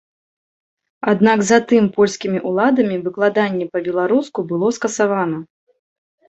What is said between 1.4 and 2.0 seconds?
затым